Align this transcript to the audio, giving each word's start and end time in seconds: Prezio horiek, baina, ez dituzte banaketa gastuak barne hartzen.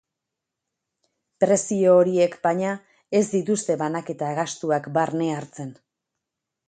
Prezio 1.43 1.91
horiek, 1.97 2.37
baina, 2.47 2.71
ez 3.19 3.23
dituzte 3.35 3.77
banaketa 3.83 4.33
gastuak 4.41 4.89
barne 4.97 5.29
hartzen. 5.35 5.71